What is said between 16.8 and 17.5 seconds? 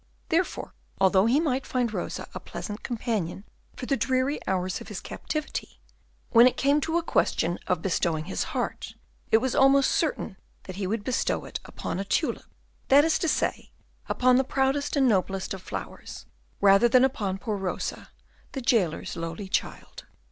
than upon